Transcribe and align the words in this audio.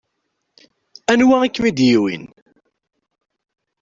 Anwa 1.11 1.35
i 1.47 1.49
kem-id-iwwin? 1.49 2.23